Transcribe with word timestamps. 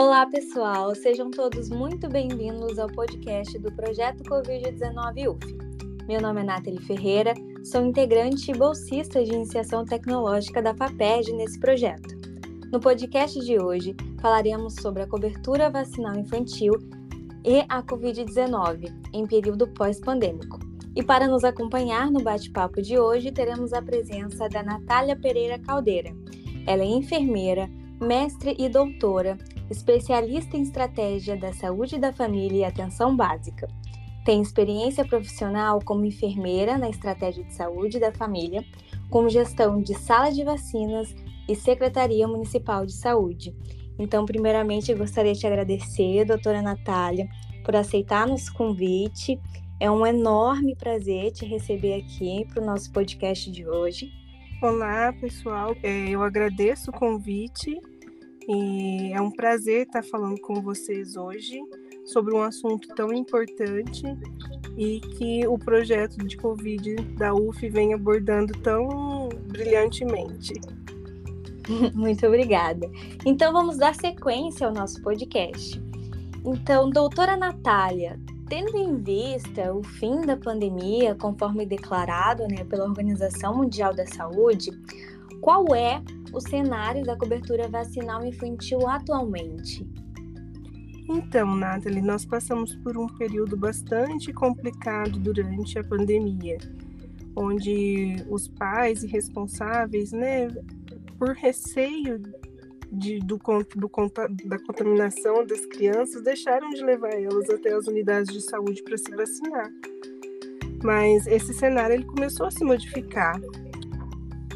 Olá, 0.00 0.24
pessoal! 0.24 0.94
Sejam 0.94 1.30
todos 1.30 1.68
muito 1.68 2.08
bem-vindos 2.08 2.78
ao 2.78 2.88
podcast 2.88 3.58
do 3.58 3.70
Projeto 3.70 4.24
Covid-19 4.24 5.28
UF. 5.28 5.58
Meu 6.08 6.22
nome 6.22 6.40
é 6.40 6.44
Nathalie 6.44 6.80
Ferreira, 6.80 7.34
sou 7.62 7.84
integrante 7.84 8.50
e 8.50 8.54
bolsista 8.54 9.22
de 9.22 9.30
iniciação 9.30 9.84
tecnológica 9.84 10.62
da 10.62 10.74
FAPERJ 10.74 11.34
nesse 11.34 11.60
projeto. 11.60 12.16
No 12.72 12.80
podcast 12.80 13.38
de 13.40 13.62
hoje, 13.62 13.94
falaremos 14.22 14.74
sobre 14.76 15.02
a 15.02 15.06
cobertura 15.06 15.68
vacinal 15.68 16.14
infantil 16.14 16.72
e 17.44 17.62
a 17.68 17.82
Covid-19 17.82 18.90
em 19.12 19.26
período 19.26 19.68
pós-pandêmico. 19.68 20.58
E 20.96 21.02
para 21.02 21.28
nos 21.28 21.44
acompanhar 21.44 22.10
no 22.10 22.22
bate-papo 22.22 22.80
de 22.80 22.98
hoje, 22.98 23.32
teremos 23.32 23.74
a 23.74 23.82
presença 23.82 24.48
da 24.48 24.62
Natália 24.62 25.14
Pereira 25.14 25.58
Caldeira. 25.58 26.10
Ela 26.66 26.84
é 26.84 26.86
enfermeira, 26.86 27.68
mestre 28.00 28.56
e 28.58 28.66
doutora 28.66 29.36
especialista 29.70 30.56
em 30.56 30.62
estratégia 30.62 31.36
da 31.36 31.52
saúde 31.52 31.98
da 31.98 32.12
família 32.12 32.58
e 32.58 32.64
atenção 32.64 33.16
básica. 33.16 33.68
Tem 34.24 34.42
experiência 34.42 35.04
profissional 35.04 35.80
como 35.84 36.04
enfermeira 36.04 36.76
na 36.76 36.90
estratégia 36.90 37.44
de 37.44 37.54
saúde 37.54 37.98
da 37.98 38.12
família, 38.12 38.64
com 39.08 39.28
gestão 39.28 39.80
de 39.80 39.94
sala 39.94 40.30
de 40.30 40.44
vacinas 40.44 41.14
e 41.48 41.54
Secretaria 41.54 42.28
Municipal 42.28 42.84
de 42.84 42.92
Saúde. 42.92 43.56
Então, 43.98 44.24
primeiramente, 44.24 44.90
eu 44.90 44.98
gostaria 44.98 45.32
de 45.32 45.46
agradecer, 45.46 46.24
doutora 46.24 46.62
Natália, 46.62 47.28
por 47.64 47.74
aceitar 47.76 48.26
nosso 48.26 48.52
convite. 48.54 49.40
É 49.78 49.90
um 49.90 50.06
enorme 50.06 50.76
prazer 50.76 51.32
te 51.32 51.46
receber 51.46 51.94
aqui 51.94 52.46
para 52.52 52.62
o 52.62 52.66
nosso 52.66 52.92
podcast 52.92 53.50
de 53.50 53.66
hoje. 53.66 54.10
Olá, 54.62 55.12
pessoal. 55.18 55.74
É, 55.82 56.10
eu 56.10 56.22
agradeço 56.22 56.90
o 56.90 56.94
convite 56.94 57.80
e 58.48 59.12
é 59.12 59.20
um 59.20 59.30
prazer 59.30 59.86
estar 59.86 60.02
falando 60.02 60.40
com 60.40 60.60
vocês 60.62 61.16
hoje 61.16 61.60
sobre 62.04 62.34
um 62.34 62.42
assunto 62.42 62.88
tão 62.94 63.12
importante 63.12 64.02
e 64.76 65.00
que 65.00 65.46
o 65.46 65.58
projeto 65.58 66.18
de 66.26 66.36
Covid 66.36 66.96
da 67.16 67.34
UF 67.34 67.68
vem 67.68 67.94
abordando 67.94 68.52
tão 68.60 69.28
brilhantemente. 69.48 70.54
Muito 71.94 72.26
obrigada. 72.26 72.90
Então 73.24 73.52
vamos 73.52 73.76
dar 73.76 73.94
sequência 73.94 74.66
ao 74.66 74.72
nosso 74.72 75.00
podcast. 75.02 75.80
Então, 76.44 76.88
doutora 76.88 77.36
Natália, 77.36 78.18
tendo 78.48 78.76
em 78.76 78.96
vista 78.96 79.72
o 79.72 79.82
fim 79.82 80.22
da 80.22 80.36
pandemia, 80.36 81.14
conforme 81.14 81.66
declarado 81.66 82.48
né, 82.48 82.64
pela 82.64 82.84
Organização 82.84 83.56
Mundial 83.56 83.94
da 83.94 84.06
Saúde, 84.06 84.70
qual 85.40 85.74
é 85.74 86.02
o 86.32 86.40
cenário 86.40 87.04
da 87.04 87.16
cobertura 87.16 87.68
vacinal 87.68 88.24
infantil 88.24 88.86
atualmente? 88.88 89.86
Então, 91.08 91.56
Nathalie, 91.56 92.00
nós 92.00 92.24
passamos 92.24 92.76
por 92.76 92.96
um 92.96 93.08
período 93.08 93.56
bastante 93.56 94.32
complicado 94.32 95.18
durante 95.18 95.76
a 95.76 95.82
pandemia, 95.82 96.58
onde 97.34 98.24
os 98.28 98.46
pais 98.46 99.02
e 99.02 99.08
responsáveis, 99.08 100.12
né, 100.12 100.48
por 101.18 101.30
receio 101.30 102.22
de, 102.92 103.18
do, 103.18 103.38
do, 103.74 103.90
da 104.46 104.58
contaminação 104.58 105.44
das 105.44 105.66
crianças, 105.66 106.22
deixaram 106.22 106.70
de 106.70 106.84
levar 106.84 107.12
elas 107.12 107.50
até 107.50 107.72
as 107.72 107.88
unidades 107.88 108.32
de 108.32 108.40
saúde 108.42 108.80
para 108.84 108.96
se 108.96 109.10
vacinar. 109.10 109.68
Mas 110.82 111.26
esse 111.26 111.52
cenário 111.52 111.94
ele 111.94 112.04
começou 112.04 112.46
a 112.46 112.50
se 112.50 112.64
modificar 112.64 113.38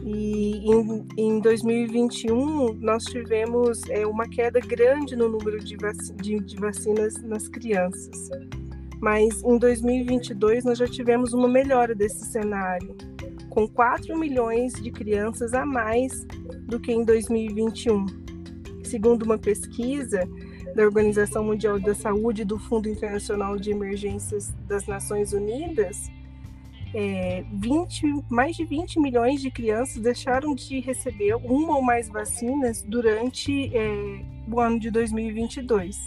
e 0.04 0.58
em, 0.70 1.06
em 1.16 1.40
2021 1.40 2.74
nós 2.74 3.04
tivemos 3.04 3.80
é, 3.88 4.06
uma 4.06 4.28
queda 4.28 4.60
grande 4.60 5.16
no 5.16 5.30
número 5.30 5.58
de, 5.58 5.76
vac 5.78 5.96
de, 6.16 6.38
de 6.40 6.56
vacinas 6.56 7.14
nas 7.22 7.48
crianças. 7.48 8.28
Mas 9.00 9.42
em 9.42 9.58
2022 9.58 10.64
nós 10.64 10.76
já 10.76 10.86
tivemos 10.86 11.32
uma 11.32 11.48
melhora 11.48 11.94
desse 11.94 12.26
cenário, 12.26 12.94
com 13.48 13.66
4 13.66 14.18
milhões 14.18 14.74
de 14.74 14.90
crianças 14.90 15.54
a 15.54 15.64
mais 15.64 16.26
do 16.66 16.78
que 16.78 16.92
em 16.92 17.02
2021. 17.02 18.04
Segundo 18.84 19.22
uma 19.22 19.38
pesquisa 19.38 20.20
da 20.74 20.82
Organização 20.82 21.44
Mundial 21.44 21.80
da 21.80 21.94
Saúde 21.94 22.42
e 22.42 22.44
do 22.44 22.58
Fundo 22.58 22.90
Internacional 22.90 23.56
de 23.56 23.70
Emergências 23.70 24.52
das 24.68 24.86
Nações 24.86 25.32
Unidas, 25.32 26.10
é, 26.94 27.44
20, 27.52 28.24
mais 28.30 28.54
de 28.54 28.64
20 28.64 29.00
milhões 29.00 29.42
de 29.42 29.50
crianças 29.50 30.00
deixaram 30.00 30.54
de 30.54 30.78
receber 30.78 31.34
uma 31.34 31.76
ou 31.76 31.82
mais 31.82 32.08
vacinas 32.08 32.82
durante 32.82 33.76
é, 33.76 34.24
o 34.48 34.60
ano 34.60 34.78
de 34.78 34.92
2022. 34.92 35.98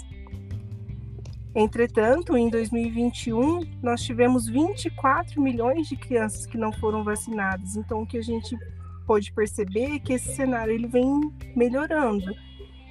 Entretanto, 1.53 2.37
em 2.37 2.49
2021, 2.49 3.61
nós 3.83 4.01
tivemos 4.01 4.47
24 4.47 5.41
milhões 5.41 5.89
de 5.89 5.97
crianças 5.97 6.45
que 6.45 6.57
não 6.57 6.71
foram 6.71 7.03
vacinadas. 7.03 7.75
Então, 7.75 8.03
o 8.03 8.07
que 8.07 8.17
a 8.17 8.21
gente 8.21 8.57
pode 9.05 9.33
perceber 9.33 9.95
é 9.95 9.99
que 9.99 10.13
esse 10.13 10.35
cenário 10.35 10.73
ele 10.73 10.87
vem 10.87 11.33
melhorando, 11.55 12.33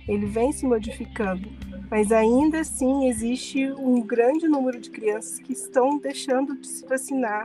ele 0.06 0.26
vem 0.26 0.52
se 0.52 0.66
modificando. 0.66 1.48
Mas 1.90 2.10
ainda 2.10 2.60
assim 2.60 3.08
existe 3.08 3.70
um 3.72 4.02
grande 4.02 4.48
número 4.48 4.80
de 4.80 4.90
crianças 4.90 5.38
que 5.38 5.52
estão 5.52 5.98
deixando 5.98 6.60
de 6.60 6.66
se 6.66 6.84
vacinar 6.86 7.44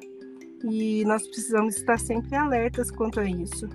e 0.64 1.04
nós 1.06 1.28
precisamos 1.28 1.78
estar 1.78 2.00
sempre 2.00 2.36
alertas 2.36 2.92
quanto 2.92 3.20
a 3.20 3.26
isso. 3.26 3.68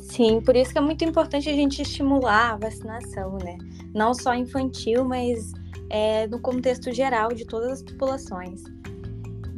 Sim, 0.00 0.40
por 0.40 0.54
isso 0.56 0.72
que 0.72 0.78
é 0.78 0.80
muito 0.80 1.04
importante 1.04 1.48
a 1.48 1.54
gente 1.54 1.80
estimular 1.80 2.52
a 2.52 2.56
vacinação, 2.56 3.38
né? 3.38 3.56
Não 3.94 4.12
só 4.12 4.34
infantil, 4.34 5.04
mas 5.04 5.52
é, 5.88 6.26
no 6.26 6.38
contexto 6.38 6.92
geral 6.92 7.32
de 7.32 7.46
todas 7.46 7.72
as 7.72 7.82
populações. 7.82 8.62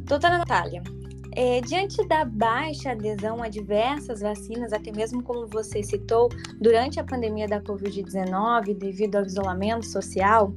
Doutora 0.05 0.37
Natália, 0.37 0.81
é, 1.35 1.59
diante 1.59 2.05
da 2.07 2.23
baixa 2.23 2.91
adesão 2.91 3.43
a 3.43 3.49
diversas 3.49 4.21
vacinas, 4.21 4.71
até 4.71 4.91
mesmo 4.91 5.21
como 5.21 5.45
você 5.47 5.83
citou, 5.83 6.29
durante 6.61 6.99
a 6.99 7.03
pandemia 7.03 7.47
da 7.47 7.61
Covid-19, 7.61 8.73
devido 8.73 9.17
ao 9.17 9.25
isolamento 9.25 9.85
social, 9.85 10.53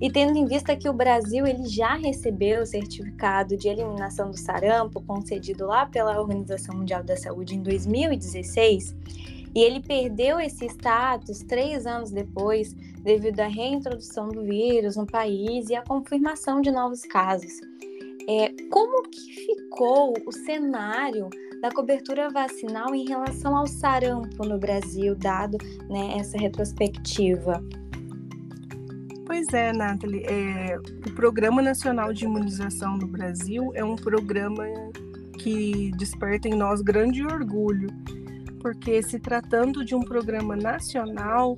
e 0.00 0.10
tendo 0.10 0.36
em 0.36 0.44
vista 0.44 0.76
que 0.76 0.88
o 0.88 0.92
Brasil 0.92 1.46
ele 1.46 1.66
já 1.66 1.94
recebeu 1.94 2.62
o 2.62 2.66
certificado 2.66 3.56
de 3.56 3.68
eliminação 3.68 4.30
do 4.30 4.36
sarampo, 4.36 5.00
concedido 5.02 5.66
lá 5.66 5.86
pela 5.86 6.18
Organização 6.18 6.76
Mundial 6.76 7.04
da 7.04 7.16
Saúde 7.16 7.54
em 7.54 7.62
2016, 7.62 8.96
e 9.54 9.60
ele 9.60 9.80
perdeu 9.80 10.38
esse 10.40 10.66
status 10.66 11.38
três 11.38 11.86
anos 11.86 12.10
depois, 12.10 12.74
devido 13.02 13.40
à 13.40 13.46
reintrodução 13.46 14.28
do 14.28 14.42
vírus 14.42 14.96
no 14.96 15.06
país 15.06 15.70
e 15.70 15.74
à 15.76 15.82
confirmação 15.82 16.60
de 16.60 16.70
novos 16.70 17.02
casos. 17.02 17.52
É, 18.28 18.52
como 18.70 19.02
que 19.08 19.20
ficou 19.20 20.14
o 20.26 20.32
cenário 20.32 21.30
da 21.60 21.70
cobertura 21.70 22.28
vacinal 22.28 22.94
em 22.94 23.06
relação 23.06 23.56
ao 23.56 23.66
sarampo 23.66 24.44
no 24.44 24.58
Brasil, 24.58 25.14
dado 25.14 25.56
né, 25.88 26.16
essa 26.18 26.36
retrospectiva? 26.36 27.62
Pois 29.24 29.46
é, 29.52 29.72
Nathalie. 29.72 30.24
É, 30.24 30.78
o 30.78 31.14
Programa 31.14 31.62
Nacional 31.62 32.12
de 32.12 32.24
Imunização 32.24 32.96
no 32.96 33.06
Brasil 33.06 33.72
é 33.74 33.84
um 33.84 33.96
programa 33.96 34.64
que 35.38 35.92
desperta 35.96 36.48
em 36.48 36.54
nós 36.54 36.80
grande 36.80 37.24
orgulho, 37.24 37.88
porque 38.60 39.02
se 39.02 39.18
tratando 39.18 39.84
de 39.84 39.94
um 39.94 40.00
programa 40.00 40.56
nacional, 40.56 41.54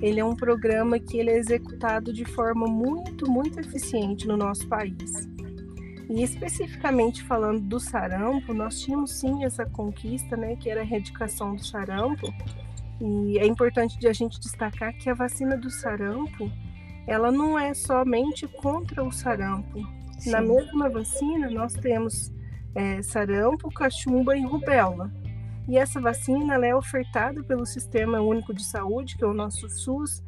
ele 0.00 0.20
é 0.20 0.24
um 0.24 0.34
programa 0.34 0.98
que 0.98 1.18
ele 1.18 1.30
é 1.30 1.38
executado 1.38 2.12
de 2.12 2.24
forma 2.24 2.66
muito, 2.66 3.30
muito 3.30 3.58
eficiente 3.60 4.26
no 4.26 4.36
nosso 4.36 4.68
país. 4.68 5.31
E 6.08 6.22
especificamente 6.22 7.22
falando 7.22 7.60
do 7.60 7.80
sarampo, 7.80 8.52
nós 8.52 8.80
tínhamos 8.80 9.12
sim 9.12 9.44
essa 9.44 9.64
conquista, 9.64 10.36
né, 10.36 10.56
que 10.56 10.70
era 10.70 10.80
a 10.80 10.84
erradicação 10.84 11.54
do 11.54 11.64
sarampo. 11.64 12.32
E 13.00 13.38
é 13.38 13.46
importante 13.46 13.98
de 13.98 14.06
a 14.06 14.12
gente 14.12 14.38
destacar 14.38 14.94
que 14.94 15.10
a 15.10 15.14
vacina 15.14 15.56
do 15.56 15.70
sarampo, 15.70 16.50
ela 17.06 17.32
não 17.32 17.58
é 17.58 17.74
somente 17.74 18.46
contra 18.46 19.02
o 19.02 19.10
sarampo. 19.10 19.80
Sim. 20.18 20.30
Na 20.30 20.40
mesma 20.40 20.88
vacina, 20.88 21.50
nós 21.50 21.72
temos 21.74 22.32
é, 22.74 23.02
sarampo, 23.02 23.68
cachumba 23.70 24.36
e 24.36 24.42
rubéola. 24.42 25.10
E 25.68 25.76
essa 25.78 26.00
vacina 26.00 26.54
ela 26.54 26.66
é 26.66 26.74
ofertada 26.74 27.42
pelo 27.42 27.64
Sistema 27.64 28.20
Único 28.20 28.52
de 28.52 28.64
Saúde, 28.64 29.16
que 29.16 29.24
é 29.24 29.26
o 29.26 29.34
nosso 29.34 29.68
SUS, 29.68 30.22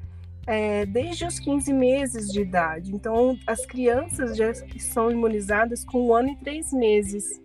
é, 0.46 0.85
desde 0.87 1.25
os 1.25 1.38
15 1.38 1.73
meses 1.73 2.29
de 2.29 2.41
idade. 2.41 2.94
Então, 2.94 3.37
as 3.46 3.64
crianças 3.67 4.37
já 4.37 4.52
são 4.79 5.11
imunizadas 5.11 5.85
com 5.85 6.08
um 6.08 6.14
ano 6.14 6.31
e 6.31 6.37
três 6.37 6.73
meses. 6.73 7.41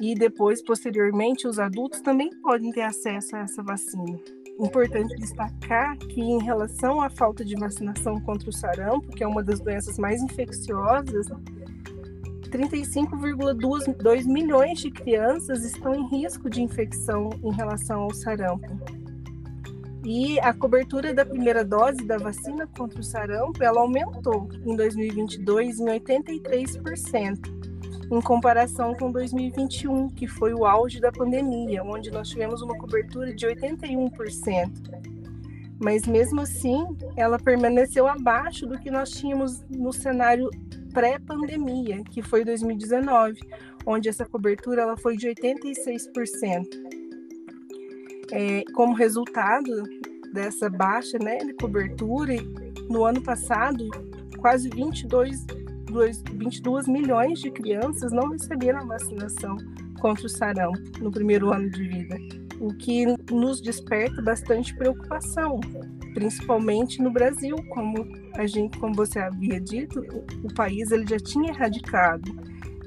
E 0.00 0.14
depois, 0.14 0.62
posteriormente, 0.62 1.46
os 1.46 1.58
adultos 1.58 2.00
também 2.00 2.30
podem 2.40 2.70
ter 2.72 2.82
acesso 2.82 3.36
a 3.36 3.40
essa 3.40 3.62
vacina. 3.62 4.18
Importante 4.58 5.14
destacar 5.16 5.96
que, 5.98 6.20
em 6.20 6.42
relação 6.42 7.00
à 7.00 7.10
falta 7.10 7.44
de 7.44 7.54
vacinação 7.54 8.20
contra 8.20 8.48
o 8.48 8.52
sarampo, 8.52 9.08
que 9.08 9.22
é 9.22 9.26
uma 9.26 9.42
das 9.42 9.60
doenças 9.60 9.98
mais 9.98 10.22
infecciosas, 10.22 11.26
35,2 12.50 14.26
milhões 14.26 14.80
de 14.80 14.90
crianças 14.90 15.64
estão 15.64 15.94
em 15.94 16.08
risco 16.08 16.50
de 16.50 16.62
infecção 16.62 17.30
em 17.42 17.52
relação 17.52 18.02
ao 18.02 18.12
sarampo. 18.12 18.99
E 20.12 20.40
a 20.40 20.52
cobertura 20.52 21.14
da 21.14 21.24
primeira 21.24 21.64
dose 21.64 22.04
da 22.04 22.16
vacina 22.16 22.66
contra 22.66 22.98
o 22.98 23.02
sarampo, 23.02 23.62
ela 23.62 23.80
aumentou 23.80 24.48
em 24.66 24.74
2022 24.74 25.78
em 25.78 25.84
83%, 25.84 27.38
em 28.10 28.20
comparação 28.20 28.92
com 28.92 29.12
2021, 29.12 30.08
que 30.08 30.26
foi 30.26 30.52
o 30.52 30.66
auge 30.66 30.98
da 30.98 31.12
pandemia, 31.12 31.84
onde 31.84 32.10
nós 32.10 32.28
tivemos 32.28 32.60
uma 32.60 32.76
cobertura 32.76 33.32
de 33.32 33.46
81%. 33.46 34.68
Mas 35.80 36.04
mesmo 36.08 36.40
assim, 36.40 36.84
ela 37.16 37.38
permaneceu 37.38 38.08
abaixo 38.08 38.66
do 38.66 38.80
que 38.80 38.90
nós 38.90 39.10
tínhamos 39.12 39.62
no 39.70 39.92
cenário 39.92 40.50
pré-pandemia, 40.92 42.02
que 42.02 42.20
foi 42.20 42.44
2019, 42.44 43.38
onde 43.86 44.08
essa 44.08 44.26
cobertura 44.26 44.82
ela 44.82 44.96
foi 44.96 45.16
de 45.16 45.28
86%. 45.28 46.66
É, 48.32 48.62
como 48.74 48.94
resultado 48.94 49.99
dessa 50.32 50.68
baixa 50.68 51.18
né, 51.18 51.38
de 51.38 51.52
cobertura, 51.54 52.34
no 52.88 53.04
ano 53.04 53.22
passado, 53.22 53.88
quase 54.38 54.68
22, 54.70 55.46
22 56.34 56.88
milhões 56.88 57.40
de 57.40 57.50
crianças 57.50 58.12
não 58.12 58.30
receberam 58.30 58.80
a 58.80 58.84
vacinação 58.84 59.56
contra 60.00 60.26
o 60.26 60.28
sarampo 60.28 60.80
no 61.00 61.10
primeiro 61.10 61.52
ano 61.52 61.70
de 61.70 61.86
vida, 61.86 62.16
o 62.58 62.74
que 62.74 63.04
nos 63.30 63.60
desperta 63.60 64.20
bastante 64.22 64.74
preocupação, 64.74 65.60
principalmente 66.14 67.00
no 67.02 67.10
Brasil, 67.10 67.56
como 67.70 68.06
a 68.34 68.46
gente, 68.46 68.78
como 68.78 68.94
você 68.94 69.18
havia 69.18 69.60
dito, 69.60 70.00
o 70.42 70.52
país 70.54 70.90
ele 70.90 71.06
já 71.06 71.18
tinha 71.18 71.50
erradicado 71.50 72.32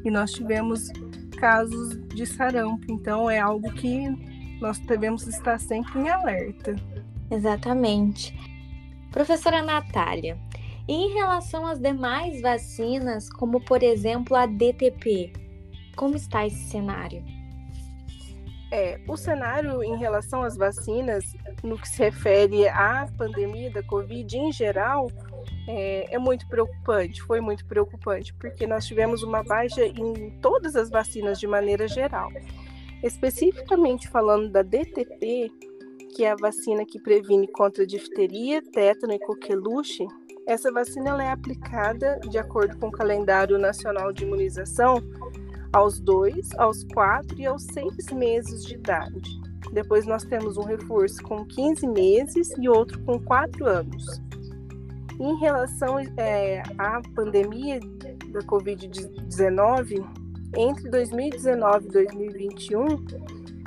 e 0.04 0.12
nós 0.12 0.32
tivemos 0.32 0.90
casos 1.38 2.00
de 2.08 2.26
sarampo, 2.26 2.86
então 2.90 3.30
é 3.30 3.40
algo 3.40 3.72
que 3.74 4.08
nós 4.60 4.80
devemos 4.80 5.28
estar 5.28 5.60
sempre 5.60 6.00
em 6.00 6.10
alerta. 6.10 6.76
Exatamente. 7.34 8.34
Professora 9.12 9.64
Natália, 9.64 10.38
e 10.88 10.94
em 10.94 11.14
relação 11.14 11.66
às 11.66 11.80
demais 11.80 12.42
vacinas, 12.42 13.30
como 13.30 13.60
por 13.60 13.82
exemplo 13.82 14.36
a 14.36 14.46
DTP, 14.46 15.34
como 15.96 16.16
está 16.16 16.46
esse 16.46 16.70
cenário? 16.70 17.24
É, 18.72 19.00
o 19.08 19.16
cenário 19.16 19.84
em 19.84 19.98
relação 19.98 20.44
às 20.44 20.58
vacinas, 20.58 21.24
no 21.64 21.78
que 21.78 21.88
se 21.88 22.04
refere 22.04 22.68
à 22.68 23.08
pandemia 23.18 23.72
da 23.72 23.84
Covid 23.84 24.38
em 24.38 24.52
geral, 24.52 25.08
é, 25.68 26.14
é, 26.14 26.18
muito 26.20 26.48
preocupante, 26.48 27.22
foi 27.22 27.40
muito 27.40 27.66
preocupante, 27.66 28.34
porque 28.34 28.68
nós 28.68 28.86
tivemos 28.86 29.24
uma 29.24 29.44
baixa 29.44 29.86
em 29.86 30.32
todas 30.42 30.76
as 30.76 30.90
vacinas 30.90 31.40
de 31.40 31.48
maneira 31.48 31.88
geral. 31.88 32.30
Especificamente 33.04 34.08
falando 34.08 34.50
da 34.50 34.62
DTP, 34.62 35.52
que 36.14 36.24
é 36.24 36.32
a 36.32 36.36
vacina 36.36 36.86
que 36.86 37.00
previne 37.00 37.48
contra 37.48 37.86
difteria, 37.86 38.62
tétano 38.62 39.14
e 39.14 39.20
coqueluche, 39.20 40.06
essa 40.46 40.72
vacina 40.72 41.10
ela 41.10 41.24
é 41.24 41.32
aplicada 41.32 42.20
de 42.30 42.38
acordo 42.38 42.78
com 42.78 42.88
o 42.88 42.92
calendário 42.92 43.58
nacional 43.58 44.12
de 44.12 44.24
imunização 44.24 45.02
aos 45.72 46.00
2, 46.00 46.60
aos 46.60 46.84
4 46.94 47.40
e 47.40 47.46
aos 47.46 47.64
6 47.64 48.12
meses 48.14 48.66
de 48.66 48.76
idade. 48.76 49.42
Depois 49.72 50.06
nós 50.06 50.24
temos 50.24 50.58
um 50.58 50.64
reforço 50.64 51.24
com 51.24 51.46
15 51.46 51.88
meses 51.88 52.52
e 52.60 52.70
outro 52.70 53.02
com 53.04 53.20
4 53.20 53.66
anos. 53.66 54.22
Em 55.20 55.36
relação 55.40 55.98
é, 56.18 56.62
à 56.78 57.02
pandemia 57.16 57.80
da 58.32 58.42
Covid-19, 58.42 60.06
entre 60.56 60.90
2019 60.90 61.88
e 61.88 61.92
2021, 61.92 62.86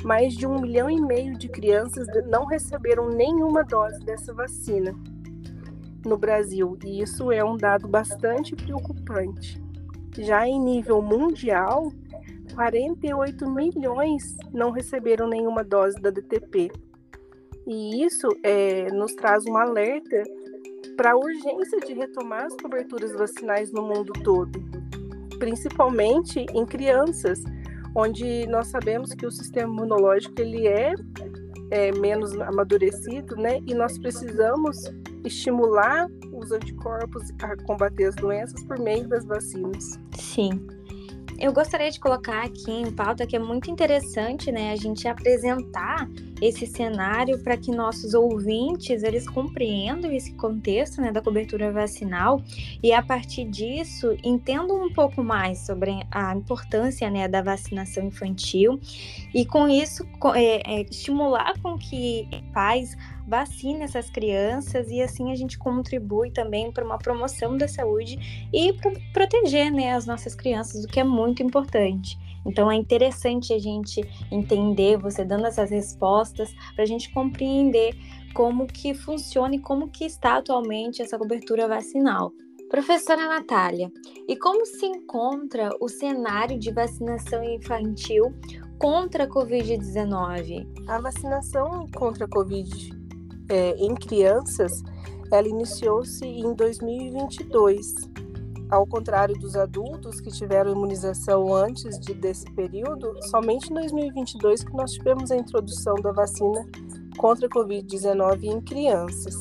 mais 0.06 0.34
de 0.34 0.46
um 0.46 0.60
milhão 0.60 0.88
e 0.88 1.00
meio 1.00 1.36
de 1.36 1.48
crianças 1.48 2.06
não 2.28 2.46
receberam 2.46 3.08
nenhuma 3.08 3.64
dose 3.64 3.98
dessa 4.04 4.32
vacina 4.32 4.94
no 6.06 6.16
Brasil, 6.16 6.78
e 6.84 7.02
isso 7.02 7.32
é 7.32 7.44
um 7.44 7.56
dado 7.56 7.88
bastante 7.88 8.54
preocupante. 8.54 9.60
Já 10.16 10.46
em 10.46 10.60
nível 10.60 11.02
mundial, 11.02 11.92
48 12.54 13.50
milhões 13.50 14.36
não 14.52 14.70
receberam 14.70 15.26
nenhuma 15.26 15.64
dose 15.64 16.00
da 16.00 16.10
DTP. 16.10 16.70
E 17.66 18.04
isso 18.04 18.28
é, 18.44 18.86
nos 18.92 19.12
traz 19.12 19.44
um 19.44 19.56
alerta 19.56 20.22
para 20.96 21.10
a 21.10 21.16
urgência 21.16 21.80
de 21.80 21.94
retomar 21.94 22.44
as 22.44 22.54
coberturas 22.54 23.12
vacinais 23.12 23.72
no 23.72 23.82
mundo 23.82 24.12
todo, 24.22 24.62
principalmente 25.40 26.46
em 26.54 26.64
crianças, 26.64 27.42
onde 27.96 28.46
nós 28.46 28.66
sabemos 28.66 29.14
que 29.14 29.26
o 29.26 29.30
sistema 29.30 29.72
imunológico 29.72 30.38
ele 30.38 30.68
é, 30.68 30.94
é 31.70 31.92
menos 31.92 32.38
amadurecido, 32.38 33.34
né? 33.36 33.58
E 33.66 33.74
nós 33.74 33.98
precisamos 33.98 34.76
estimular 35.24 36.06
os 36.30 36.52
anticorpos 36.52 37.32
a 37.42 37.56
combater 37.64 38.04
as 38.04 38.14
doenças 38.14 38.62
por 38.64 38.78
meio 38.78 39.08
das 39.08 39.24
vacinas. 39.24 39.98
Sim. 40.12 40.66
Eu 41.38 41.52
gostaria 41.52 41.90
de 41.90 41.98
colocar 41.98 42.44
aqui 42.44 42.70
em 42.70 42.90
pauta 42.90 43.26
que 43.26 43.34
é 43.34 43.38
muito 43.38 43.70
interessante, 43.70 44.52
né, 44.52 44.72
a 44.72 44.76
gente 44.76 45.06
apresentar 45.06 46.08
esse 46.40 46.66
cenário 46.66 47.38
para 47.42 47.56
que 47.56 47.70
nossos 47.70 48.14
ouvintes 48.14 49.02
eles 49.02 49.28
compreendam 49.28 50.12
esse 50.12 50.32
contexto, 50.34 51.00
né, 51.00 51.10
da 51.10 51.22
cobertura 51.22 51.72
vacinal 51.72 52.42
e 52.82 52.92
a 52.92 53.02
partir 53.02 53.44
disso 53.44 54.16
entendam 54.22 54.84
um 54.84 54.92
pouco 54.92 55.22
mais 55.22 55.58
sobre 55.60 55.92
a 56.10 56.34
importância, 56.34 57.08
né, 57.10 57.26
da 57.26 57.42
vacinação 57.42 58.04
infantil 58.04 58.78
e 59.34 59.46
com 59.46 59.68
isso 59.68 60.06
é, 60.34 60.80
é, 60.80 60.82
estimular 60.82 61.54
com 61.60 61.78
que 61.78 62.28
pais 62.52 62.96
vacine 63.26 63.82
essas 63.82 64.08
crianças 64.08 64.88
e 64.90 65.02
assim 65.02 65.32
a 65.32 65.34
gente 65.34 65.58
contribui 65.58 66.30
também 66.30 66.70
para 66.70 66.84
uma 66.84 66.98
promoção 66.98 67.56
da 67.56 67.66
saúde 67.66 68.48
e 68.52 68.72
para 68.74 68.92
proteger 69.12 69.72
né, 69.72 69.94
as 69.94 70.06
nossas 70.06 70.34
crianças, 70.34 70.84
o 70.84 70.88
que 70.88 71.00
é 71.00 71.04
muito 71.04 71.42
importante. 71.42 72.18
Então 72.46 72.70
é 72.70 72.76
interessante 72.76 73.52
a 73.52 73.58
gente 73.58 74.00
entender, 74.30 74.96
você 74.96 75.24
dando 75.24 75.46
essas 75.46 75.70
respostas, 75.70 76.54
para 76.74 76.84
a 76.84 76.86
gente 76.86 77.12
compreender 77.12 77.94
como 78.34 78.66
que 78.66 78.94
funciona 78.94 79.56
e 79.56 79.60
como 79.60 79.88
que 79.88 80.04
está 80.04 80.36
atualmente 80.36 81.02
essa 81.02 81.18
cobertura 81.18 81.66
vacinal. 81.66 82.32
Professora 82.68 83.28
Natália, 83.28 83.92
e 84.28 84.36
como 84.36 84.66
se 84.66 84.84
encontra 84.84 85.70
o 85.80 85.88
cenário 85.88 86.58
de 86.58 86.72
vacinação 86.72 87.42
infantil 87.44 88.34
contra 88.78 89.24
a 89.24 89.28
Covid-19? 89.28 90.66
A 90.88 91.00
vacinação 91.00 91.86
contra 91.94 92.24
a 92.24 92.28
Covid 92.28 92.90
é, 93.48 93.70
em 93.76 93.94
crianças, 93.94 94.82
ela 95.32 95.48
iniciou-se 95.48 96.24
em 96.24 96.54
2022. 96.54 97.94
Ao 98.68 98.84
contrário 98.84 99.38
dos 99.38 99.54
adultos 99.54 100.20
que 100.20 100.30
tiveram 100.30 100.72
imunização 100.72 101.54
antes 101.54 102.00
de, 102.00 102.12
desse 102.14 102.50
período, 102.52 103.14
somente 103.30 103.70
em 103.70 103.74
2022 103.74 104.64
que 104.64 104.76
nós 104.76 104.90
tivemos 104.90 105.30
a 105.30 105.36
introdução 105.36 105.94
da 105.96 106.10
vacina 106.10 106.68
contra 107.16 107.46
a 107.46 107.50
Covid-19 107.50 108.42
em 108.42 108.60
crianças. 108.60 109.36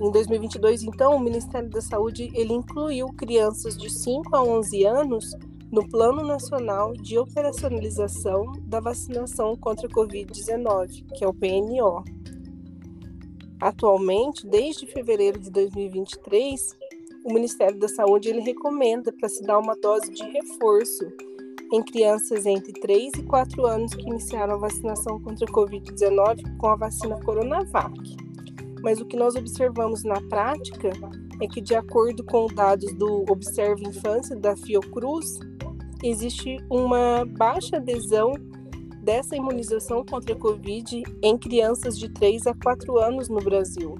Em 0.00 0.10
2022, 0.10 0.84
então, 0.84 1.16
o 1.16 1.20
Ministério 1.20 1.68
da 1.68 1.82
Saúde 1.82 2.30
ele 2.34 2.54
incluiu 2.54 3.08
crianças 3.08 3.76
de 3.76 3.90
5 3.90 4.34
a 4.34 4.42
11 4.42 4.84
anos 4.84 5.36
no 5.70 5.86
Plano 5.88 6.24
Nacional 6.24 6.94
de 6.94 7.18
Operacionalização 7.18 8.52
da 8.62 8.80
Vacinação 8.80 9.54
contra 9.56 9.86
a 9.86 9.90
Covid-19, 9.90 11.04
que 11.14 11.24
é 11.24 11.28
o 11.28 11.34
PNO. 11.34 12.04
Atualmente, 13.60 14.46
desde 14.46 14.86
fevereiro 14.86 15.38
de 15.38 15.50
2023, 15.50 16.76
o 17.26 17.32
Ministério 17.32 17.76
da 17.76 17.88
Saúde 17.88 18.28
ele 18.28 18.40
recomenda 18.40 19.12
para 19.12 19.28
se 19.28 19.42
dar 19.42 19.58
uma 19.58 19.74
dose 19.74 20.12
de 20.12 20.22
reforço 20.30 21.04
em 21.72 21.82
crianças 21.82 22.46
entre 22.46 22.72
3 22.72 23.14
e 23.18 23.22
4 23.24 23.66
anos 23.66 23.92
que 23.92 24.08
iniciaram 24.08 24.54
a 24.54 24.58
vacinação 24.58 25.20
contra 25.20 25.44
a 25.44 25.52
Covid-19 25.52 26.56
com 26.56 26.68
a 26.68 26.76
vacina 26.76 27.20
Coronavac. 27.24 28.16
Mas 28.80 29.00
o 29.00 29.04
que 29.04 29.16
nós 29.16 29.34
observamos 29.34 30.04
na 30.04 30.20
prática 30.28 30.92
é 31.42 31.48
que, 31.48 31.60
de 31.60 31.74
acordo 31.74 32.22
com 32.22 32.46
dados 32.46 32.94
do 32.94 33.24
Observe 33.28 33.88
Infância 33.88 34.36
da 34.36 34.56
Fiocruz, 34.56 35.26
existe 36.04 36.58
uma 36.70 37.24
baixa 37.24 37.78
adesão 37.78 38.34
dessa 39.02 39.34
imunização 39.34 40.04
contra 40.04 40.32
a 40.32 40.38
Covid 40.38 41.02
em 41.22 41.36
crianças 41.36 41.98
de 41.98 42.08
3 42.08 42.46
a 42.46 42.54
4 42.54 42.96
anos 42.98 43.28
no 43.28 43.40
Brasil. 43.40 43.96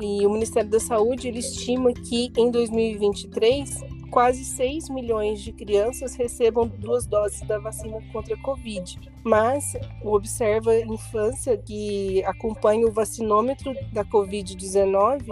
E 0.00 0.26
o 0.26 0.30
Ministério 0.30 0.70
da 0.70 0.80
Saúde 0.80 1.28
ele 1.28 1.40
estima 1.40 1.92
que 1.92 2.32
em 2.36 2.50
2023 2.50 4.00
quase 4.10 4.44
6 4.44 4.88
milhões 4.88 5.40
de 5.40 5.52
crianças 5.52 6.16
recebam 6.16 6.66
duas 6.66 7.06
doses 7.06 7.40
da 7.46 7.58
vacina 7.58 7.98
contra 8.12 8.34
a 8.34 8.42
Covid. 8.42 8.98
Mas 9.22 9.76
o 10.02 10.14
Observa 10.14 10.74
Infância, 10.80 11.56
que 11.56 12.24
acompanha 12.24 12.86
o 12.86 12.90
vacinômetro 12.90 13.72
da 13.92 14.04
Covid-19, 14.04 15.22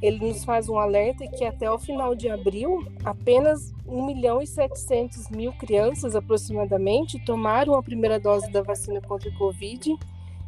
ele 0.00 0.28
nos 0.28 0.44
faz 0.44 0.68
um 0.68 0.78
alerta 0.78 1.26
que 1.28 1.44
até 1.44 1.70
o 1.70 1.78
final 1.78 2.14
de 2.14 2.30
abril, 2.30 2.86
apenas 3.04 3.70
1 3.86 4.06
milhão 4.06 4.40
e 4.40 4.46
700 4.46 5.28
mil 5.28 5.52
crianças 5.52 6.16
aproximadamente 6.16 7.22
tomaram 7.24 7.74
a 7.74 7.82
primeira 7.82 8.18
dose 8.18 8.50
da 8.50 8.62
vacina 8.62 9.00
contra 9.02 9.28
a 9.28 9.36
Covid 9.36 9.94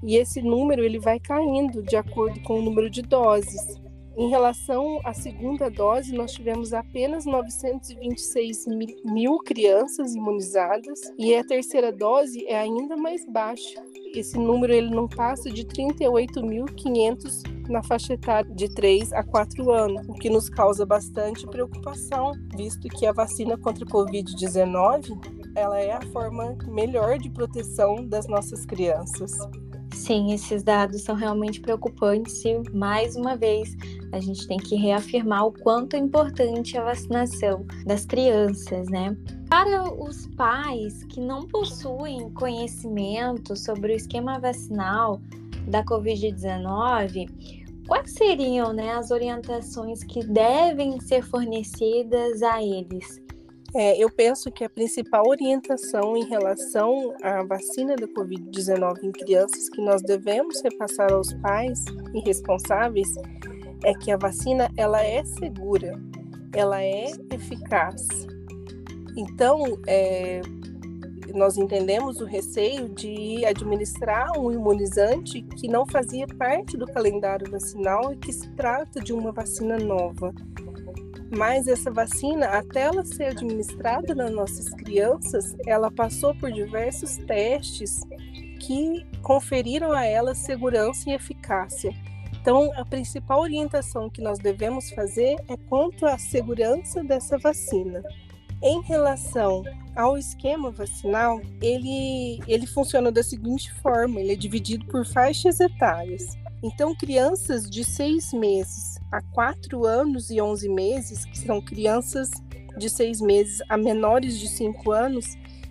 e 0.03 0.17
esse 0.17 0.43
número 0.43 0.85
ele 0.85 0.99
vai 0.99 1.21
caindo 1.21 1.83
de 1.83 1.97
acordo 1.97 2.41
com 2.43 2.59
o 2.59 2.63
número 2.63 2.91
de 2.91 3.03
doses. 3.03 3.81
Em 4.15 4.29
relação 4.29 5.01
à 5.05 5.15
segunda 5.15 5.71
dose, 5.71 6.13
nós 6.13 6.33
tivemos 6.33 6.75
apenas 6.75 7.25
926 7.25 8.67
mil 9.07 9.39
crianças 9.39 10.15
imunizadas 10.15 11.01
e 11.19 11.35
a 11.35 11.43
terceira 11.43 11.91
dose 11.91 12.45
é 12.47 12.59
ainda 12.59 12.95
mais 12.95 13.25
baixa. 13.25 13.83
Esse 14.15 14.39
número 14.39 14.71
ele 14.71 14.91
não 14.91 15.09
passa 15.09 15.51
de 15.51 15.65
38.500 15.65 17.71
na 17.71 17.83
faixa 17.83 18.13
etária 18.13 18.55
de 18.55 18.69
3 18.75 19.15
a 19.15 19.25
4 19.25 19.71
anos, 19.71 20.07
o 20.07 20.13
que 20.13 20.29
nos 20.29 20.51
causa 20.51 20.85
bastante 20.85 21.47
preocupação, 21.47 22.33
visto 22.55 22.89
que 22.89 23.07
a 23.07 23.13
vacina 23.13 23.57
contra 23.57 23.87
a 23.87 23.89
Covid-19 23.89 25.43
ela 25.57 25.81
é 25.81 25.93
a 25.93 26.03
forma 26.13 26.55
melhor 26.67 27.19
de 27.19 27.31
proteção 27.31 28.07
das 28.07 28.27
nossas 28.27 28.67
crianças. 28.67 29.33
Sim, 29.93 30.33
esses 30.33 30.63
dados 30.63 31.03
são 31.03 31.15
realmente 31.15 31.61
preocupantes 31.61 32.45
e, 32.45 32.59
mais 32.73 33.15
uma 33.15 33.37
vez, 33.37 33.77
a 34.11 34.21
gente 34.21 34.47
tem 34.47 34.59
que 34.59 34.75
reafirmar 34.75 35.47
o 35.47 35.53
quanto 35.53 35.95
é 35.95 35.99
importante 35.99 36.77
a 36.77 36.85
vacinação 36.85 37.65
das 37.87 38.05
crianças, 38.05 38.89
né? 38.89 39.17
Para 39.49 39.93
os 39.93 40.27
pais 40.29 41.05
que 41.05 41.21
não 41.21 41.47
possuem 41.47 42.31
conhecimento 42.31 43.55
sobre 43.55 43.93
o 43.93 43.97
esquema 43.97 44.39
vacinal 44.39 45.21
da 45.69 45.85
Covid-19, 45.85 47.29
quais 47.87 48.13
seriam 48.13 48.73
né, 48.73 48.95
as 48.95 49.11
orientações 49.11 50.03
que 50.03 50.25
devem 50.25 50.99
ser 51.01 51.23
fornecidas 51.23 52.43
a 52.43 52.63
eles? 52.63 53.21
É, 53.75 53.97
eu 53.97 54.11
penso 54.11 54.51
que 54.53 54.65
a 54.65 54.69
principal 54.69 55.27
orientação 55.27 56.15
em 56.15 56.25
relação 56.25 57.15
à 57.23 57.43
vacina 57.43 57.97
da 57.97 58.07
Covid-19 58.07 59.03
em 59.03 59.13
crianças 59.13 59.71
que 59.71 59.81
nós 59.81 60.03
devemos 60.03 60.61
repassar 60.63 61.11
aos 61.11 61.33
pais 61.35 61.83
e 62.13 62.21
responsáveis 62.21 63.09
é 63.83 63.95
que 63.95 64.11
a 64.11 64.19
vacina 64.19 64.71
ela 64.77 65.03
é 65.03 65.25
segura, 65.25 65.99
ela 66.55 66.83
é 66.83 67.13
eficaz. 67.31 68.07
Então, 69.17 69.79
é, 69.87 70.43
nós 71.35 71.57
entendemos 71.57 72.21
o 72.21 72.27
receio 72.27 72.91
de 72.91 73.45
administrar 73.47 74.39
um 74.39 74.53
imunizante 74.53 75.43
que 75.57 75.67
não 75.67 75.87
fazia 75.87 76.27
parte 76.27 76.77
do 76.77 76.87
calendário 76.87 77.51
vacinal 77.51 78.13
e 78.13 78.17
que 78.17 78.33
se 78.33 78.51
trata 78.51 79.01
de 79.01 79.13
uma 79.15 79.33
vacina 79.33 79.79
nova. 79.79 80.35
Mas 81.35 81.67
essa 81.67 81.91
vacina, 81.91 82.47
até 82.47 82.83
ela 82.83 83.05
ser 83.05 83.25
administrada 83.25 84.15
nas 84.15 84.31
nossas 84.31 84.69
crianças, 84.69 85.57
ela 85.67 85.91
passou 85.91 86.35
por 86.35 86.53
diversos 86.53 87.17
testes 87.17 88.01
que 88.61 89.07
conferiram 89.23 89.93
a 89.93 90.05
ela 90.05 90.35
segurança 90.35 91.09
e 91.09 91.15
eficácia. 91.15 91.91
Então, 92.39 92.71
a 92.75 92.85
principal 92.85 93.41
orientação 93.41 94.11
que 94.11 94.21
nós 94.21 94.39
devemos 94.39 94.91
fazer 94.91 95.37
é 95.49 95.57
quanto 95.69 96.05
à 96.05 96.19
segurança 96.19 97.03
dessa 97.03 97.39
vacina. 97.39 98.03
Em 98.63 98.83
relação 98.83 99.65
ao 99.97 100.19
esquema 100.19 100.71
vacinal, 100.71 101.41
ele, 101.63 102.41
ele 102.47 102.67
funciona 102.67 103.11
da 103.11 103.23
seguinte 103.23 103.73
forma: 103.81 104.21
ele 104.21 104.33
é 104.33 104.37
dividido 104.37 104.85
por 104.87 105.07
faixas 105.07 105.61
etárias. 105.61 106.37
Então, 106.63 106.95
crianças 106.95 107.69
de 107.69 107.85
seis 107.85 108.33
meses 108.33 108.97
a 109.11 109.21
quatro 109.21 109.85
anos 109.85 110.31
e 110.31 110.41
onze 110.41 110.69
meses, 110.69 111.25
que 111.25 111.39
são 111.39 111.61
crianças 111.61 112.31
de 112.79 112.89
seis 112.89 113.21
meses 113.21 113.61
a 113.69 113.77
menores 113.77 114.39
de 114.39 114.49
cinco 114.49 114.93
anos, 114.93 115.27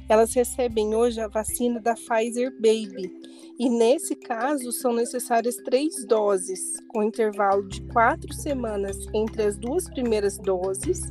elas 0.09 0.33
recebem 0.33 0.93
hoje 0.93 1.21
a 1.21 1.27
vacina 1.27 1.79
da 1.79 1.95
Pfizer 1.95 2.51
Baby. 2.55 3.09
E 3.57 3.69
nesse 3.69 4.15
caso, 4.15 4.71
são 4.71 4.93
necessárias 4.93 5.55
três 5.57 6.05
doses, 6.05 6.79
com 6.89 7.01
intervalo 7.01 7.67
de 7.67 7.81
quatro 7.83 8.33
semanas 8.33 8.97
entre 9.13 9.43
as 9.43 9.57
duas 9.57 9.89
primeiras 9.89 10.37
doses 10.37 11.01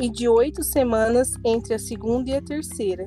e 0.00 0.08
de 0.08 0.28
oito 0.28 0.62
semanas 0.62 1.34
entre 1.44 1.74
a 1.74 1.78
segunda 1.78 2.30
e 2.30 2.34
a 2.34 2.40
terceira. 2.40 3.06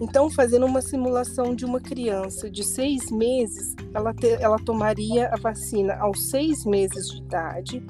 Então, 0.00 0.30
fazendo 0.30 0.64
uma 0.64 0.80
simulação 0.80 1.54
de 1.54 1.64
uma 1.64 1.78
criança 1.78 2.50
de 2.50 2.64
seis 2.64 3.10
meses, 3.10 3.74
ela, 3.92 4.14
ter, 4.14 4.40
ela 4.40 4.58
tomaria 4.58 5.28
a 5.28 5.36
vacina 5.36 5.94
aos 5.96 6.30
seis 6.30 6.64
meses 6.64 7.10
de 7.10 7.18
idade, 7.18 7.84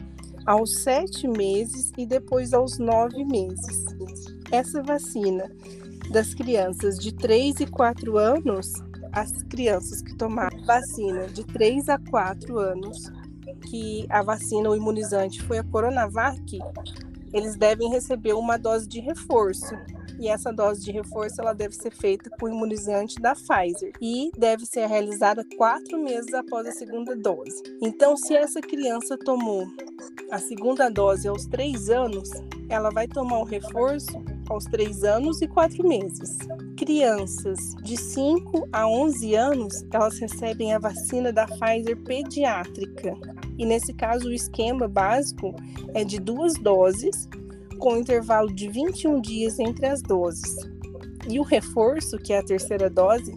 aos 0.44 0.82
sete 0.82 1.28
meses 1.28 1.92
e 1.96 2.04
depois 2.04 2.52
aos 2.52 2.78
nove 2.78 3.24
meses. 3.24 3.84
Essa 4.50 4.82
vacina 4.82 5.48
das 6.10 6.34
crianças 6.34 6.98
de 6.98 7.14
3 7.14 7.60
e 7.60 7.66
4 7.66 8.18
anos, 8.18 8.72
as 9.12 9.44
crianças 9.44 10.02
que 10.02 10.16
tomaram 10.16 10.60
vacina 10.64 11.28
de 11.28 11.44
3 11.44 11.88
a 11.88 11.98
4 11.98 12.58
anos, 12.58 13.12
que 13.68 14.06
a 14.10 14.20
vacina, 14.20 14.70
o 14.70 14.74
imunizante 14.74 15.40
foi 15.42 15.58
a 15.58 15.64
Coronavac, 15.64 16.58
eles 17.32 17.54
devem 17.54 17.90
receber 17.90 18.32
uma 18.32 18.56
dose 18.56 18.88
de 18.88 18.98
reforço, 18.98 19.76
e 20.20 20.28
essa 20.28 20.52
dose 20.52 20.84
de 20.84 20.92
reforço 20.92 21.40
ela 21.40 21.54
deve 21.54 21.74
ser 21.74 21.90
feita 21.90 22.28
com 22.38 22.46
imunizante 22.46 23.18
da 23.20 23.34
Pfizer 23.34 23.92
e 24.00 24.30
deve 24.36 24.66
ser 24.66 24.86
realizada 24.86 25.44
quatro 25.56 25.98
meses 25.98 26.34
após 26.34 26.66
a 26.66 26.72
segunda 26.72 27.16
dose. 27.16 27.62
Então, 27.82 28.16
se 28.16 28.36
essa 28.36 28.60
criança 28.60 29.16
tomou 29.16 29.66
a 30.30 30.38
segunda 30.38 30.90
dose 30.90 31.26
aos 31.26 31.46
três 31.46 31.88
anos, 31.88 32.28
ela 32.68 32.90
vai 32.90 33.08
tomar 33.08 33.38
o 33.38 33.44
reforço 33.44 34.22
aos 34.48 34.64
três 34.64 35.04
anos 35.04 35.40
e 35.40 35.48
quatro 35.48 35.86
meses. 35.88 36.36
Crianças 36.76 37.58
de 37.82 37.96
5 37.96 38.68
a 38.72 38.86
11 38.86 39.34
anos, 39.34 39.84
elas 39.92 40.18
recebem 40.18 40.74
a 40.74 40.78
vacina 40.78 41.32
da 41.32 41.46
Pfizer 41.46 41.96
pediátrica. 42.02 43.14
E 43.56 43.64
nesse 43.64 43.94
caso, 43.94 44.28
o 44.28 44.32
esquema 44.32 44.86
básico 44.86 45.54
é 45.94 46.04
de 46.04 46.18
duas 46.18 46.54
doses 46.54 47.28
com 47.80 47.96
intervalo 47.96 48.52
de 48.52 48.68
21 48.68 49.20
dias 49.20 49.58
entre 49.58 49.86
as 49.86 50.02
doses. 50.02 50.54
E 51.28 51.40
o 51.40 51.42
reforço, 51.42 52.18
que 52.18 52.32
é 52.32 52.38
a 52.38 52.44
terceira 52.44 52.88
dose, 52.88 53.34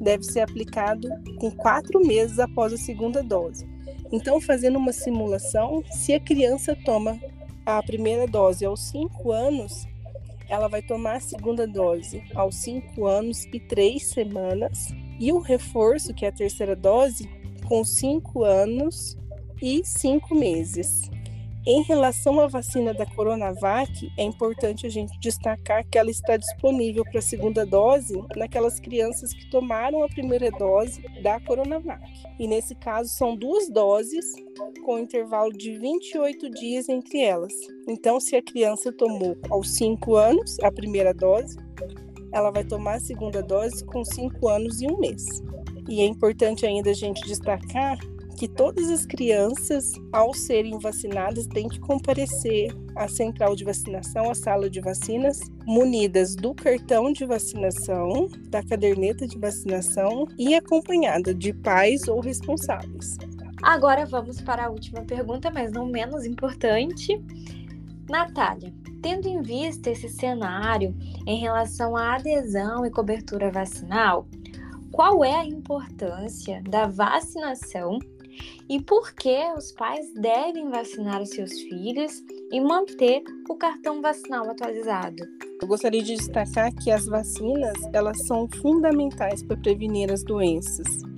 deve 0.00 0.24
ser 0.24 0.40
aplicado 0.40 1.08
com 1.38 1.50
quatro 1.50 2.04
meses 2.04 2.38
após 2.38 2.72
a 2.72 2.76
segunda 2.76 3.22
dose. 3.22 3.66
Então, 4.12 4.40
fazendo 4.40 4.76
uma 4.76 4.92
simulação, 4.92 5.82
se 5.90 6.12
a 6.12 6.20
criança 6.20 6.76
toma 6.84 7.18
a 7.64 7.82
primeira 7.82 8.26
dose 8.26 8.64
aos 8.64 8.80
5 8.90 9.32
anos, 9.32 9.86
ela 10.48 10.68
vai 10.68 10.82
tomar 10.82 11.16
a 11.16 11.20
segunda 11.20 11.66
dose 11.66 12.22
aos 12.34 12.56
5 12.56 13.06
anos 13.06 13.46
e 13.52 13.58
3 13.58 14.04
semanas, 14.04 14.88
e 15.18 15.32
o 15.32 15.38
reforço, 15.38 16.12
que 16.12 16.26
é 16.26 16.28
a 16.28 16.32
terceira 16.32 16.76
dose, 16.76 17.28
com 17.66 17.82
5 17.82 18.44
anos 18.44 19.16
e 19.62 19.82
5 19.84 20.34
meses. 20.34 21.13
Em 21.66 21.82
relação 21.82 22.40
à 22.40 22.46
vacina 22.46 22.92
da 22.92 23.06
Coronavac, 23.06 24.12
é 24.18 24.22
importante 24.22 24.86
a 24.86 24.90
gente 24.90 25.18
destacar 25.18 25.82
que 25.88 25.96
ela 25.96 26.10
está 26.10 26.36
disponível 26.36 27.02
para 27.04 27.20
a 27.20 27.22
segunda 27.22 27.64
dose 27.64 28.22
naquelas 28.36 28.78
crianças 28.78 29.32
que 29.32 29.48
tomaram 29.48 30.04
a 30.04 30.08
primeira 30.08 30.50
dose 30.50 31.00
da 31.22 31.40
Coronavac. 31.40 32.02
E 32.38 32.46
nesse 32.46 32.74
caso 32.74 33.08
são 33.08 33.34
duas 33.34 33.70
doses 33.70 34.26
com 34.84 34.98
intervalo 34.98 35.54
de 35.54 35.78
28 35.78 36.50
dias 36.50 36.86
entre 36.90 37.22
elas. 37.22 37.54
Então, 37.88 38.20
se 38.20 38.36
a 38.36 38.42
criança 38.42 38.92
tomou 38.92 39.34
aos 39.48 39.70
5 39.70 40.16
anos 40.16 40.58
a 40.60 40.70
primeira 40.70 41.14
dose, 41.14 41.56
ela 42.30 42.50
vai 42.50 42.64
tomar 42.64 42.96
a 42.96 43.00
segunda 43.00 43.42
dose 43.42 43.82
com 43.86 44.04
5 44.04 44.48
anos 44.48 44.82
e 44.82 44.86
um 44.86 44.98
mês. 44.98 45.24
E 45.88 46.02
é 46.02 46.04
importante 46.04 46.66
ainda 46.66 46.90
a 46.90 46.94
gente 46.94 47.26
destacar 47.26 47.98
que 48.34 48.48
todas 48.48 48.90
as 48.90 49.06
crianças, 49.06 49.92
ao 50.12 50.34
serem 50.34 50.78
vacinadas, 50.78 51.46
têm 51.46 51.68
que 51.68 51.78
comparecer 51.78 52.74
à 52.96 53.08
central 53.08 53.54
de 53.54 53.64
vacinação, 53.64 54.30
à 54.30 54.34
sala 54.34 54.68
de 54.68 54.80
vacinas, 54.80 55.40
munidas 55.64 56.34
do 56.34 56.54
cartão 56.54 57.12
de 57.12 57.24
vacinação, 57.24 58.28
da 58.48 58.62
caderneta 58.62 59.26
de 59.26 59.38
vacinação 59.38 60.26
e 60.38 60.54
acompanhada 60.54 61.34
de 61.34 61.52
pais 61.52 62.08
ou 62.08 62.20
responsáveis. 62.20 63.16
Agora 63.62 64.04
vamos 64.04 64.40
para 64.40 64.66
a 64.66 64.70
última 64.70 65.02
pergunta, 65.02 65.50
mas 65.50 65.72
não 65.72 65.86
menos 65.86 66.26
importante. 66.26 67.18
Natália, 68.08 68.72
tendo 69.00 69.26
em 69.26 69.40
vista 69.40 69.90
esse 69.90 70.08
cenário 70.08 70.94
em 71.26 71.40
relação 71.40 71.96
à 71.96 72.16
adesão 72.16 72.84
e 72.84 72.90
cobertura 72.90 73.50
vacinal, 73.50 74.26
qual 74.92 75.24
é 75.24 75.34
a 75.34 75.44
importância 75.44 76.62
da 76.68 76.86
vacinação 76.86 77.98
e 78.68 78.80
por 78.80 79.12
que 79.14 79.52
os 79.56 79.72
pais 79.72 80.12
devem 80.14 80.70
vacinar 80.70 81.20
os 81.22 81.30
seus 81.30 81.52
filhos 81.52 82.22
e 82.50 82.60
manter 82.60 83.22
o 83.48 83.56
cartão 83.56 84.00
vacinal 84.00 84.48
atualizado. 84.50 85.24
Eu 85.60 85.68
gostaria 85.68 86.02
de 86.02 86.16
destacar 86.16 86.74
que 86.74 86.90
as 86.90 87.06
vacinas, 87.06 87.76
elas 87.92 88.26
são 88.26 88.48
fundamentais 88.60 89.42
para 89.42 89.56
prevenir 89.56 90.12
as 90.12 90.22
doenças. 90.24 91.13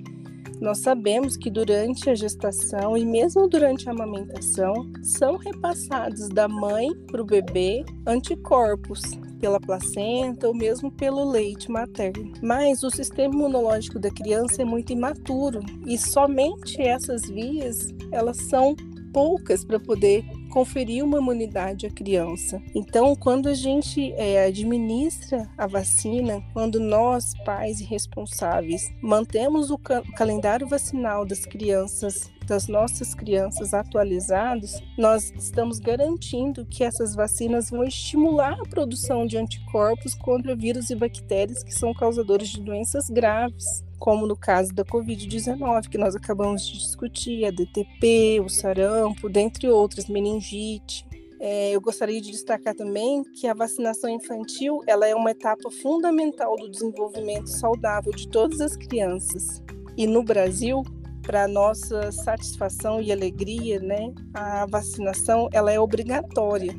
Nós 0.61 0.79
sabemos 0.79 1.37
que 1.37 1.51
durante 1.51 2.09
a 2.09 2.15
gestação 2.15 2.97
e 2.97 3.05
mesmo 3.05 3.47
durante 3.49 3.89
a 3.89 3.93
amamentação 3.93 4.91
são 5.03 5.37
repassados 5.37 6.29
da 6.29 6.49
mãe 6.49 6.95
para 7.11 7.21
o 7.21 7.27
bebê 7.27 7.85
anticorpos 8.07 9.03
pela 9.39 9.61
placenta 9.61 10.49
ou 10.49 10.55
mesmo 10.55 10.91
pelo 10.91 11.31
leite 11.31 11.71
materno. 11.71 12.33
Mas 12.43 12.83
o 12.83 12.91
sistema 12.91 13.35
imunológico 13.35 13.99
da 13.99 14.11
criança 14.11 14.63
é 14.63 14.65
muito 14.65 14.93
imaturo 14.93 15.61
e 15.87 15.99
somente 15.99 16.81
essas 16.81 17.23
vias 17.29 17.95
elas 18.11 18.39
são 18.39 18.75
poucas 19.13 19.65
para 19.65 19.79
poder 19.79 20.25
conferir 20.57 21.05
uma 21.05 21.19
imunidade 21.19 21.85
à 21.85 21.91
criança. 21.91 22.63
Então, 22.75 23.15
quando 23.15 23.47
a 23.47 23.53
gente 23.53 24.15
é, 24.15 24.47
administra 24.47 25.47
a 25.59 25.67
vacina, 25.67 26.43
quando 26.55 26.81
nós, 26.81 27.35
pais 27.45 27.79
e 27.83 27.85
responsáveis, 27.85 28.91
mantemos 29.03 29.71
o, 29.71 29.77
ca 29.77 30.03
calendário 30.17 30.67
vacinal 30.67 31.27
das 31.27 31.45
crianças 31.45 32.35
das 32.47 32.69
nossas 32.69 33.13
crianças 33.13 33.75
atualizados, 33.75 34.81
nós 34.97 35.33
estamos 35.37 35.81
garantindo 35.81 36.65
que 36.65 36.85
essas 36.85 37.15
vacinas 37.15 37.71
vão 37.71 37.83
estimular 37.83 38.53
a 38.53 38.69
produção 38.69 39.27
de 39.27 39.37
anticorpos 39.37 40.15
contra 40.15 40.55
vírus 40.55 40.89
e 40.89 40.95
bactérias 40.95 41.65
que 41.65 41.75
são 41.75 41.93
causadores 41.93 42.49
de 42.49 42.61
doenças 42.63 43.11
graves 43.11 43.85
como 43.99 44.27
no 44.27 44.37
caso 44.37 44.75
da 44.75 44.85
Covid-19, 44.85 45.89
que 45.89 45.99
nós 45.99 46.15
acabamos 46.15 46.67
de 46.67 46.79
discutir, 46.79 47.45
a 47.45 47.51
DTP, 47.51 48.41
o 48.45 48.49
sarampo, 48.49 49.29
dentre 49.29 49.69
outras, 49.69 50.09
meningite. 50.09 51.07
É, 51.39 51.71
eu 51.71 51.81
gostaria 51.81 52.21
de 52.21 52.31
destacar 52.31 52.75
também 52.75 53.23
que 53.23 53.47
a 53.47 53.55
vacinação 53.55 54.09
infantil 54.09 54.83
ela 54.87 55.07
é 55.07 55.15
uma 55.15 55.31
etapa 55.31 55.71
fundamental 55.71 56.57
do 56.57 56.71
desenvolvimento 56.71 57.49
saudável 57.49 58.13
de 58.13 58.29
todas 58.29 58.61
as 58.61 58.77
crianças. 58.77 59.63
E 59.97 60.07
no 60.07 60.23
Brasil, 60.23 60.83
para 61.23 61.47
nossa 61.47 62.11
satisfação 62.11 63.01
e 63.01 63.13
alegria, 63.13 63.81
né, 63.81 64.13
a 64.33 64.67
vacinação 64.67 65.49
ela 65.53 65.71
é 65.71 65.79
obrigatória 65.79 66.75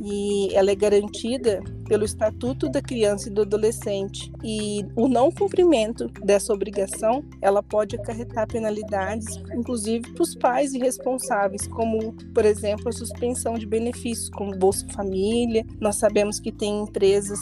e 0.00 0.54
ela 0.54 0.70
é 0.70 0.74
garantida 0.74 1.62
pelo 1.86 2.04
Estatuto 2.04 2.68
da 2.68 2.80
Criança 2.80 3.28
e 3.28 3.32
do 3.32 3.42
Adolescente. 3.42 4.32
E 4.42 4.86
o 4.96 5.06
não 5.06 5.30
cumprimento 5.30 6.08
dessa 6.24 6.52
obrigação, 6.52 7.24
ela 7.42 7.62
pode 7.62 7.96
acarretar 7.96 8.46
penalidades, 8.46 9.26
inclusive 9.54 10.12
para 10.12 10.22
os 10.22 10.34
pais 10.34 10.72
irresponsáveis, 10.72 11.66
como, 11.66 12.14
por 12.34 12.44
exemplo, 12.44 12.88
a 12.88 12.92
suspensão 12.92 13.54
de 13.54 13.66
benefícios, 13.66 14.30
como 14.30 14.56
Bolsa 14.56 14.86
Família. 14.92 15.66
Nós 15.80 15.96
sabemos 15.96 16.40
que 16.40 16.50
tem 16.50 16.82
empresas 16.82 17.38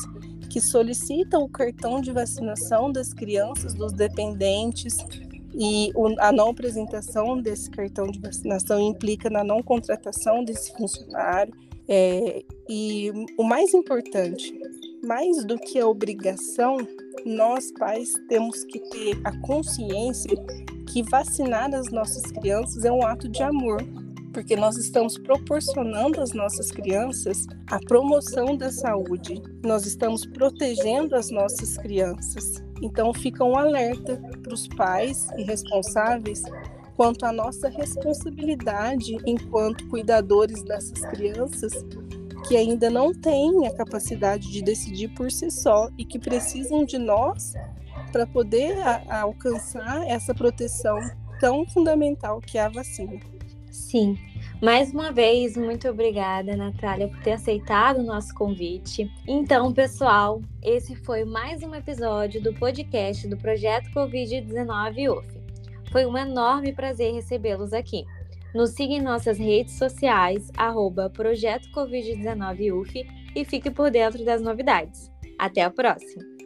que 0.51 0.61
solicitam 0.61 1.43
o 1.43 1.49
cartão 1.49 2.01
de 2.01 2.11
vacinação 2.11 2.91
das 2.91 3.13
crianças, 3.13 3.75
dos 3.75 3.93
dependentes, 3.93 4.97
e 5.55 5.93
a 6.19 6.33
não 6.33 6.51
apresentação 6.51 7.41
desse 7.41 7.71
cartão 7.71 8.07
de 8.07 8.19
vacinação 8.21 8.81
implica 8.81 9.29
na 9.29 9.43
não 9.43 9.63
contratação 9.63 10.45
desse 10.45 10.73
funcionário. 10.73 11.53
É, 11.89 12.45
e 12.69 13.11
o 13.39 13.45
mais 13.45 13.73
importante, 13.73 14.55
mais 15.03 15.45
do 15.45 15.59
que 15.59 15.79
a 15.79 15.87
obrigação, 15.87 16.77
nós 17.25 17.73
pais 17.73 18.13
temos 18.29 18.63
que 18.65 18.79
ter 18.91 19.19
a 19.25 19.37
consciência 19.41 20.37
que 20.93 21.03
vacinar 21.03 21.75
as 21.75 21.91
nossas 21.91 22.31
crianças 22.31 22.85
é 22.85 22.93
um 22.93 23.07
ato 23.07 23.29
de 23.29 23.43
amor, 23.43 23.83
porque 24.33 24.55
nós 24.55 24.77
estamos 24.77 25.19
proporcionando 25.19 26.21
às 26.21 26.33
nossas 26.33 26.71
crianças 26.71 27.47
a 27.71 27.79
promoção 27.81 28.57
da 28.57 28.71
saúde, 28.71 29.43
nós 29.65 29.87
estamos 29.87 30.27
protegendo 30.27 31.17
as 31.17 31.31
nossas 31.31 31.77
crianças. 31.79 32.63
Então, 32.83 33.13
fica 33.13 33.45
um 33.45 33.57
alerta 33.57 34.21
para 34.43 34.55
os 34.55 34.69
pais 34.69 35.29
e 35.37 35.43
responsáveis 35.43 36.43
quanto 36.99 37.25
à 37.25 37.33
nossa 37.33 37.69
responsabilidade 37.69 39.17
enquanto 39.25 39.87
cuidadores 39.87 40.65
dessas 40.65 41.01
crianças 41.07 41.73
que 42.49 42.57
ainda 42.57 42.91
não 42.91 43.15
têm 43.15 43.69
a 43.69 43.73
capacidade 43.73 44.51
de 44.51 44.61
decidir 44.61 45.07
por 45.11 45.31
si 45.31 45.49
só 45.49 45.89
e 45.97 46.05
que 46.05 46.19
precisam 46.19 46.85
de 46.85 46.99
nós 46.99 47.53
para 48.11 48.27
poder 48.27 48.77
a, 48.81 49.03
a 49.09 49.21
alcançar 49.21 50.09
essa 50.09 50.35
proteção 50.35 50.99
tão 51.39 51.65
fundamental 51.69 52.41
que 52.41 52.59
é 52.59 52.63
a 52.63 52.69
vacina. 52.69 53.21
Sim. 53.71 54.19
Mais 54.61 54.93
uma 54.93 55.13
vez, 55.13 55.57
muito 55.57 55.89
obrigada, 55.89 56.57
Natália, 56.57 57.07
por 57.07 57.23
ter 57.23 57.33
aceitado 57.33 57.99
o 57.99 58.03
nosso 58.05 58.35
convite. 58.35 59.09
Então, 59.25 59.73
pessoal, 59.73 60.43
esse 60.61 60.97
foi 60.97 61.25
mais 61.25 61.63
um 61.63 61.73
episódio 61.77 62.43
do 62.43 62.53
podcast 62.55 63.29
do 63.29 63.37
Projeto 63.37 63.89
Covid-19 63.93 65.17
UF. 65.17 65.38
Foi 65.91 66.07
um 66.07 66.17
enorme 66.17 66.73
prazer 66.73 67.13
recebê-los 67.13 67.73
aqui. 67.73 68.05
Nos 68.55 68.71
siga 68.71 68.95
em 68.95 69.03
nossas 69.03 69.39
redes 69.39 69.79
sociais, 69.79 70.51
arroba 70.57 71.11
Projeto 71.11 71.69
Covid-19 71.71 72.73
UF 72.73 73.07
e 73.35 73.45
fique 73.45 73.71
por 73.71 73.91
dentro 73.91 74.25
das 74.25 74.41
novidades. 74.41 75.11
Até 75.39 75.63
a 75.63 75.71
próxima! 75.71 76.38